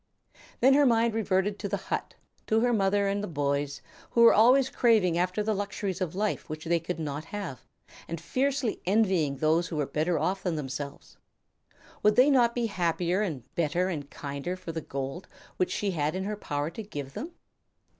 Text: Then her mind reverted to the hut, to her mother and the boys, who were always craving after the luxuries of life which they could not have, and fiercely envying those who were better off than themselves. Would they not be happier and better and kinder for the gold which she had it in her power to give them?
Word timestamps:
Then 0.61 0.73
her 0.73 0.87
mind 0.87 1.13
reverted 1.13 1.59
to 1.59 1.69
the 1.69 1.77
hut, 1.77 2.15
to 2.47 2.61
her 2.61 2.73
mother 2.73 3.07
and 3.07 3.23
the 3.23 3.27
boys, 3.27 3.83
who 4.09 4.21
were 4.23 4.33
always 4.33 4.67
craving 4.71 5.15
after 5.15 5.43
the 5.43 5.53
luxuries 5.53 6.01
of 6.01 6.15
life 6.15 6.49
which 6.49 6.65
they 6.65 6.79
could 6.79 6.99
not 6.99 7.25
have, 7.25 7.63
and 8.07 8.19
fiercely 8.19 8.81
envying 8.87 9.37
those 9.37 9.67
who 9.67 9.75
were 9.75 9.85
better 9.85 10.17
off 10.17 10.41
than 10.41 10.55
themselves. 10.55 11.17
Would 12.01 12.15
they 12.15 12.31
not 12.31 12.55
be 12.55 12.65
happier 12.65 13.21
and 13.21 13.43
better 13.53 13.89
and 13.89 14.09
kinder 14.09 14.55
for 14.55 14.71
the 14.71 14.81
gold 14.81 15.27
which 15.57 15.69
she 15.69 15.91
had 15.91 16.15
it 16.15 16.17
in 16.17 16.23
her 16.23 16.35
power 16.35 16.71
to 16.71 16.81
give 16.81 17.13
them? 17.13 17.33